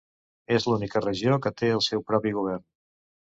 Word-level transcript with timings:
És 0.55 0.63
l'única 0.69 1.01
regió 1.05 1.37
que 1.43 1.51
té 1.63 1.69
el 1.75 1.85
seu 1.89 2.03
propi 2.09 2.33
govern. 2.39 2.67